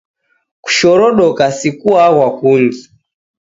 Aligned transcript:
Kushorodoka 0.63 1.45
si 1.57 1.69
kughwa 1.79 2.27
kungi 2.37 2.83